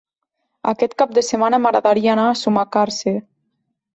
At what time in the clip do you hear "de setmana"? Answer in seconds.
1.17-1.59